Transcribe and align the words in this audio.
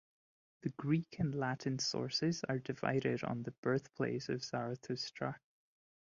The 0.63 0.69
Greek 0.69 1.17
and 1.19 1.35
Latin 1.35 1.77
sources 1.77 2.43
are 2.49 2.57
divided 2.57 3.23
on 3.23 3.43
the 3.43 3.51
birthplace 3.61 4.29
of 4.29 4.43
Zarathustra. 4.43 5.39